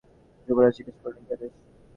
[0.47, 1.51] যুবরাজ জিজ্ঞাসা করিলেন, কী আদেশ।